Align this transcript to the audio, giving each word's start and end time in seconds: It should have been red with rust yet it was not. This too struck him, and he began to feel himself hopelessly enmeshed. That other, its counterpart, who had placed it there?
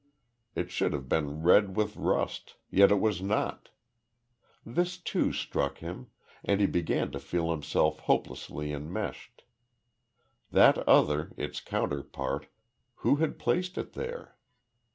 It 0.55 0.71
should 0.71 0.93
have 0.93 1.07
been 1.07 1.43
red 1.43 1.75
with 1.75 1.95
rust 1.95 2.55
yet 2.71 2.89
it 2.91 2.99
was 2.99 3.21
not. 3.21 3.69
This 4.65 4.97
too 4.97 5.31
struck 5.31 5.77
him, 5.77 6.07
and 6.43 6.59
he 6.59 6.65
began 6.65 7.11
to 7.11 7.19
feel 7.19 7.51
himself 7.51 7.99
hopelessly 7.99 8.73
enmeshed. 8.73 9.43
That 10.49 10.79
other, 10.89 11.33
its 11.37 11.61
counterpart, 11.61 12.47
who 13.05 13.17
had 13.17 13.37
placed 13.37 13.77
it 13.77 13.93
there? 13.93 14.35